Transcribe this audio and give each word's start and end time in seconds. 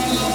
Thank 0.00 0.20
you. 0.20 0.29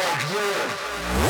like 0.00 0.30
you. 0.30 1.29